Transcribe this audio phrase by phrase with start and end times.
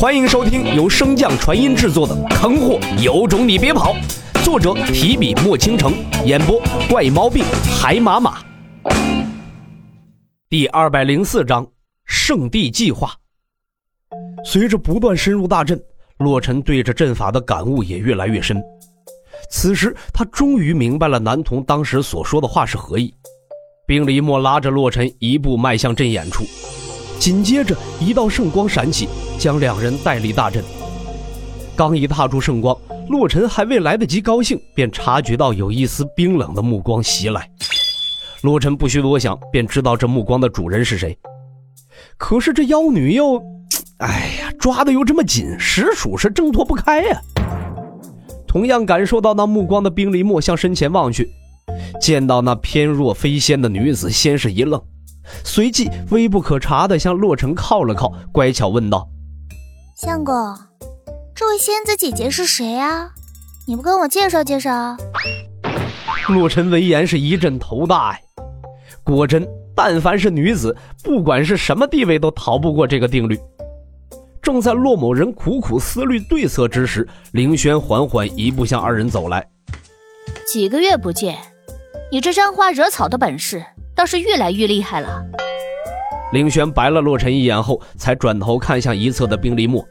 [0.00, 3.94] 欢迎收听由升降传音制作的《坑货有种你别跑》，
[4.42, 5.92] 作者提笔墨倾城，
[6.24, 6.58] 演播
[6.88, 7.44] 怪猫病
[7.78, 8.38] 海马马。
[10.48, 11.70] 第二百零四章
[12.06, 13.12] 圣地计划。
[14.42, 15.78] 随着不断深入大阵，
[16.16, 18.58] 洛尘对着阵法的感悟也越来越深。
[19.50, 23.12] 此时，他终于明白了男童当时所说的话是何意。
[23.86, 26.46] 冰离墨拉着洛尘一步迈向阵眼处。
[27.20, 29.06] 紧接着，一道圣光闪起，
[29.38, 30.64] 将两人带离大阵。
[31.76, 32.74] 刚一踏出圣光，
[33.10, 37.46] 洛尘还未来得及高兴，便察觉到有一丝冰冷的目光袭来。
[38.40, 41.14] 洛尘不需多想，便知道这目光的主人是谁。
[42.16, 43.38] 可是这妖女又……
[43.98, 47.20] 哎呀，抓的又这么紧，实属是挣脱不开呀。
[48.46, 51.28] 同样感受到那目光的冰离墨向身前望去，
[52.00, 54.82] 见到那翩若飞仙的女子，先是一愣。
[55.44, 59.08] 随即微不可察地向洛尘靠了靠，乖巧问道
[59.96, 60.34] ：“相公，
[61.34, 63.10] 这位仙子姐姐是谁啊？
[63.66, 64.96] 你不跟我介绍介绍？”
[66.28, 68.20] 洛尘闻言是一阵头大呀。
[69.02, 73.38] 果真，但凡是女子，不管是什么地位，都逃不过这个定律。
[74.42, 79.46] 正在洛某人苦苦思虑对策之时，凌轩缓缓一步向二人走来。
[80.46, 81.38] 几个月不见，
[82.10, 83.64] 你这沾花惹草的本事。
[84.00, 85.22] 倒是越来越厉害了。
[86.32, 89.86] 凌轩白了洛尘一眼后，才转头看向一侧的冰离墨。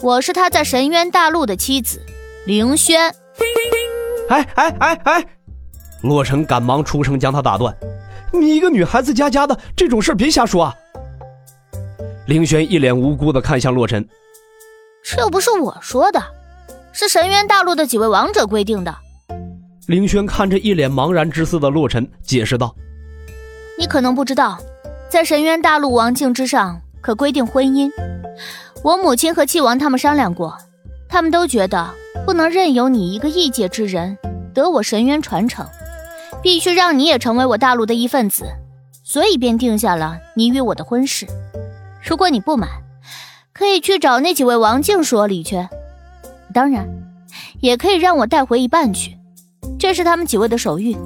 [0.00, 2.00] 我是他在神渊大陆的妻子，
[2.46, 3.12] 凌轩。
[4.28, 5.26] 哎哎哎哎！
[6.02, 7.76] 洛尘赶忙出声将他打断
[8.32, 10.74] ：“你一个女孩子家家的，这种事别瞎说啊！”
[12.28, 14.08] 凌轩一脸无辜的看向洛尘
[15.02, 16.22] ：“这又不是我说的，
[16.92, 18.94] 是神渊大陆的几位王者规定的。”
[19.88, 22.72] 凌轩看着一脸茫然之色的洛尘，解释道。
[23.78, 24.58] 你可能不知道，
[25.08, 27.88] 在神渊大陆王境之上可规定婚姻。
[28.82, 30.58] 我母亲和七王他们商量过，
[31.08, 31.94] 他们都觉得
[32.26, 34.18] 不能任由你一个异界之人
[34.52, 35.64] 得我神渊传承，
[36.42, 38.46] 必须让你也成为我大陆的一份子，
[39.04, 41.24] 所以便定下了你与我的婚事。
[42.02, 42.68] 如果你不满，
[43.52, 45.68] 可以去找那几位王境说理去，
[46.52, 46.88] 当然，
[47.60, 49.16] 也可以让我带回一半去，
[49.78, 50.96] 这是他们几位的手谕。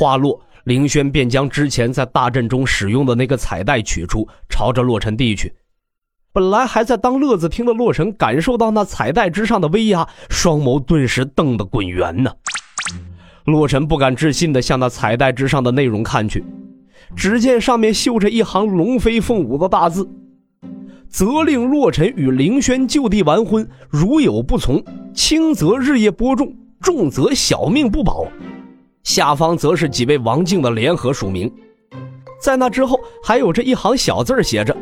[0.00, 0.40] 话落。
[0.64, 5.52] 凌轩便将之前在大阵中使用的那个彩带取出，朝着洛尘递去。
[6.32, 12.32] 本来还在当乐子听的洛尘，感受到那彩带之上的威压，双眸顿时瞪得滚圆呢。
[13.46, 16.44] 洛尘不敢置信地向那彩带之上的内容看去，
[17.16, 20.08] 只见上面绣着一行龙飞凤舞的大字
[21.08, 28.28] ：“责令洛尘与凌轩就地完婚，如有不从，轻则日夜播种，重则小命不保。”
[29.02, 31.52] 下方则是几位王静的联合署名，
[32.40, 34.76] 在那之后还有这一行小字写着：“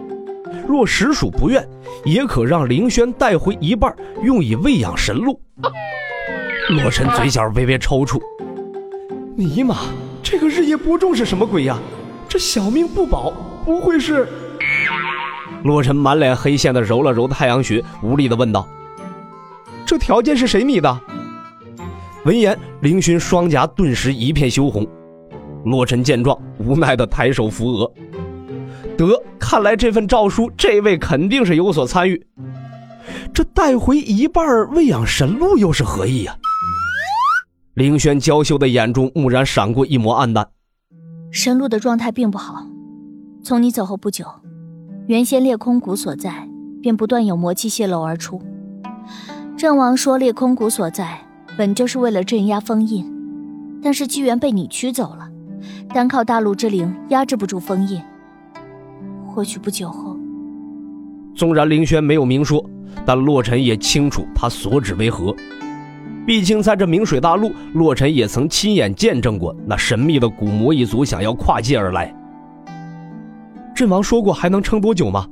[0.66, 1.66] 若实属不愿，
[2.04, 5.40] 也可让凌轩带回一半，用以喂养神鹿。”
[6.70, 8.20] 洛尘嘴角微微抽搐
[9.36, 9.76] ：“尼玛，
[10.22, 11.78] 这个日夜播种是什么鬼呀？
[12.28, 13.32] 这小命不保，
[13.64, 14.28] 不会是？”
[15.64, 18.68] 洛尘满脸黑线的揉了揉太阳穴，无力的问道
[19.86, 21.00] ：“这条件是谁拟的？”
[22.28, 24.86] 闻言，凌轩双颊顿时一片羞红。
[25.64, 27.90] 洛尘见状，无奈的抬手扶额。
[28.98, 32.26] 得，看来这份诏书，这位肯定是有所参与。
[33.32, 36.36] 这带回一半喂养神鹿，又是何意呀？
[37.72, 40.46] 凌轩娇羞的眼中蓦然闪过一抹暗淡。
[41.30, 42.66] 神鹿的状态并不好，
[43.42, 44.26] 从你走后不久，
[45.06, 46.46] 原先裂空谷所在
[46.82, 48.42] 便不断有魔气泄露而出。
[49.56, 51.24] 阵王说，裂空谷所在。
[51.58, 53.04] 本就是为了镇压封印，
[53.82, 55.28] 但是机缘被你取走了，
[55.92, 58.00] 单靠大陆之灵压制不住封印。
[59.26, 60.16] 或许不久后，
[61.34, 62.64] 纵然凌轩没有明说，
[63.04, 65.34] 但洛尘也清楚他所指为何。
[66.24, 72.14] 毕竟在这明水大陆，洛尘也曾亲眼见证过那神秘的古魔一族想要跨界而来。
[73.74, 75.26] 阵王说过还能撑多久吗？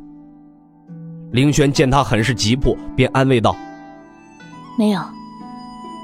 [1.31, 3.55] 凌轩见他很是急迫，便安慰道
[4.77, 5.01] ：“没有。”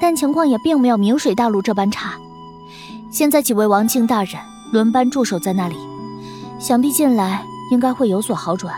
[0.02, 2.14] 但情况也并没有明水大陆这般差。
[3.08, 4.34] 现在几位王境大人
[4.72, 5.76] 轮班驻守在那里，
[6.58, 8.74] 想必近来应该会有所好转。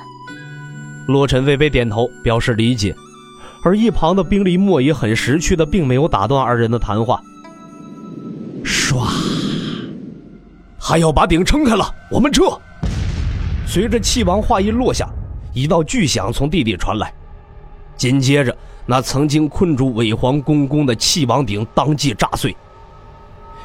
[1.09, 2.94] 洛尘微微点头，表示理解。
[3.62, 7.19] 而一旁的冰离墨也很识趣的，并没有打断二人的谈话。
[8.62, 9.09] 唰，
[10.79, 12.44] 还要把顶撑开了，我们撤。
[13.67, 15.09] 随着气王话音落下，
[15.55, 17.11] 一道巨响从地底传来，
[17.96, 18.56] 紧接着。
[18.87, 22.55] 那曾经困住伪皇公公的气王鼎当即炸碎。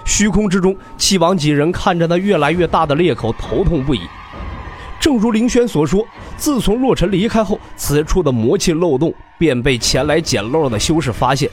[0.05, 3.99] 虚空之中，气王几人看着那越来越大的裂口，头痛不已。
[4.99, 6.05] 正如林轩所说，
[6.37, 11.49] 自从洛尘离开后，此处的魔气漏洞便被前来捡漏的修士发现。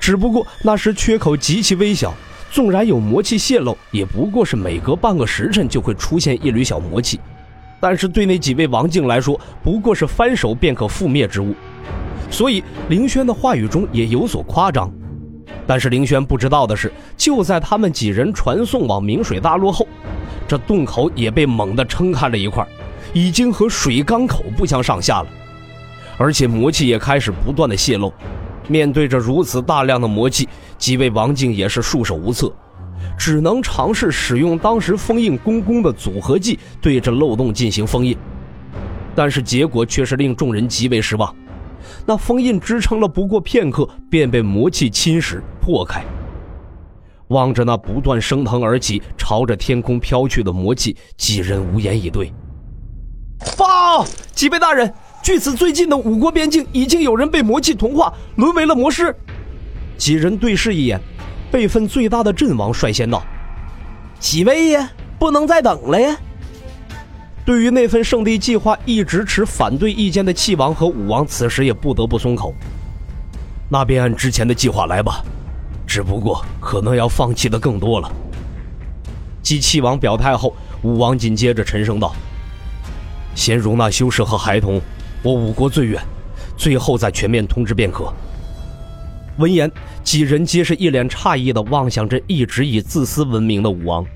[0.00, 2.14] 只不过那时缺口极其微小，
[2.50, 7.20] 纵然有魔气泄露，也不过是每隔半个时辰就会出现一缕小魔气。
[7.78, 11.54] 但是对那几位王境来说，不过是翻手便可覆灭之物。
[12.32, 14.92] 所以林轩的话语中也有所夸张。
[15.66, 19.86] 但是林轩不知道的是，就在他们几人传送往明水大陆后，
[20.48, 22.66] 这洞口也被猛地撑开了一块，
[23.12, 25.28] 已经和水缸口不相上下了，
[26.16, 28.12] 而且魔气也开始不断的泄露。
[28.66, 30.48] 面对着如此大量的魔气，
[30.78, 32.52] 几位王境也是束手无策，
[33.18, 38.16] 只能尝试使用当时封印公公的组合技，对着漏洞进行封印。
[39.14, 41.32] 但是结果却是令众人极为失望。
[42.04, 46.04] 那封印支撑了不过片刻，便被魔气侵蚀破开。
[47.28, 52.32] 望着那不断升腾而起、朝着天空飘去的魔气，几人无言以对。
[53.56, 59.14] 报，几位大人，距此最近的五国边境，已经有人被魔气同化，沦为了魔师。
[59.96, 61.00] 几人对视一眼，
[61.50, 63.22] 辈分最大的阵王率先道
[64.18, 66.16] ：“几位呀，不能再等了呀！”
[67.44, 72.54] 对于那份圣地计划一直持反对意见的气王和武王，此时也不得不松口。
[73.68, 75.24] 那便按之前的计划来吧，
[75.86, 78.10] 只不过可能要放弃的更多了。
[79.42, 82.14] 继气王表态后，武王紧接着沉声道
[83.34, 84.80] ：“先容纳修士和孩童，
[85.22, 86.00] 我五国最远，
[86.56, 88.12] 最后再全面通知便可。”
[89.38, 89.68] 闻言，
[90.04, 94.06] 几人皆是一脸诧异的望向这一直以自私闻名的武王。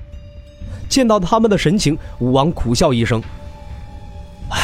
[0.89, 3.21] 见到他们的神情，武王苦笑一声
[4.49, 4.57] ：“唉，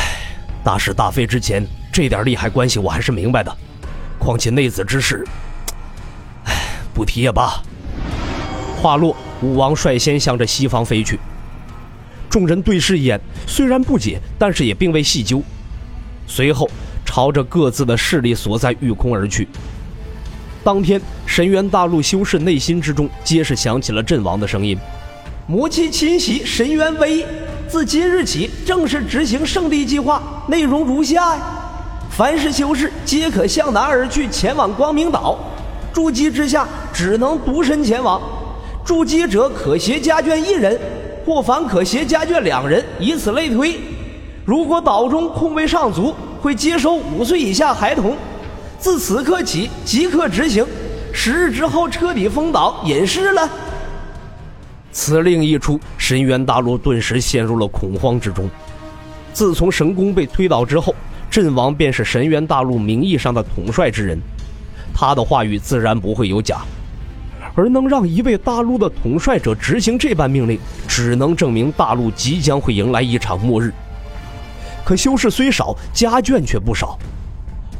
[0.63, 3.55] 大是大非之前，这点利害关系我还是明白的。
[4.19, 5.25] 况且内子之事，
[6.45, 6.53] 唉，
[6.93, 7.61] 不提也罢。”
[8.81, 11.19] 话落，武王率先向着西方飞去。
[12.29, 15.41] 众人对视一眼，虽然不解，但是也并未细究。
[16.27, 16.69] 随后，
[17.05, 19.47] 朝着各自的势力所在御空而去。
[20.63, 24.77] 当天，神元大陆修士内心之中，皆是响起了阵亡的声音。
[25.45, 27.25] 魔气侵袭神渊威，
[27.67, 31.41] 自今日起正式执行圣地计划，内容如下呀：
[32.09, 35.37] 凡是修士皆可向南而去，前往光明岛。
[35.91, 38.21] 筑基之下只能独身前往，
[38.85, 40.79] 筑基者可携家眷一人，
[41.25, 43.77] 或凡可携家眷两人，以此类推。
[44.45, 48.15] 如果岛中空位尚足，会接收五岁以下孩童。
[48.79, 50.65] 自此刻起即刻执行，
[51.11, 53.49] 十日之后彻底封岛隐世了。
[54.93, 58.49] 此令一出，神渊大陆顿时陷入了恐慌之中。
[59.33, 60.95] 自从神宫被推倒之后，
[61.29, 64.19] 阵亡便是神渊大陆名义上的统帅之人，
[64.93, 66.59] 他的话语自然不会有假。
[67.55, 73.73] 而能让一位大陆的统帅者执行这般命令，只能证明大陆即将会迎来一场末日。
[74.83, 76.97] 可修士虽少，家眷却不少。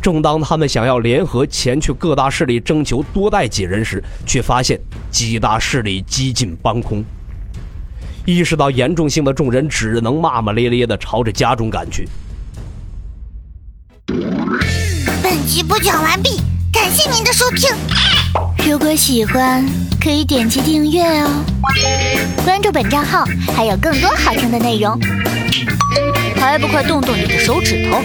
[0.04, 4.78] 正当他们想要联合前去各大势力征求多带几人时，却发现
[5.10, 7.02] 几大势力几近搬空。
[8.26, 12.06] 意识到严重性的众人只能骂骂咧咧地朝着家中赶去。
[15.24, 16.42] 本集播讲完毕，
[16.74, 17.70] 感谢您的收听。
[18.70, 19.66] 如果喜欢，
[20.02, 21.30] 可以点击订阅哦，
[22.44, 23.24] 关注本账号
[23.56, 25.00] 还有更多好听的内容。
[26.36, 28.02] 还不快动动你的手指头！